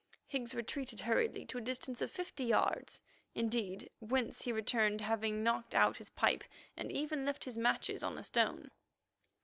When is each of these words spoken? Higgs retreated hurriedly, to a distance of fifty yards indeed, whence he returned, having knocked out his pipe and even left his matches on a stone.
Higgs 0.25 0.55
retreated 0.55 1.01
hurriedly, 1.01 1.45
to 1.45 1.59
a 1.59 1.61
distance 1.61 2.01
of 2.01 2.09
fifty 2.09 2.43
yards 2.43 3.01
indeed, 3.35 3.91
whence 3.99 4.41
he 4.41 4.51
returned, 4.51 5.01
having 5.01 5.43
knocked 5.43 5.75
out 5.75 5.97
his 5.97 6.09
pipe 6.09 6.43
and 6.75 6.91
even 6.91 7.23
left 7.23 7.45
his 7.45 7.55
matches 7.55 8.01
on 8.01 8.17
a 8.17 8.23
stone. 8.23 8.71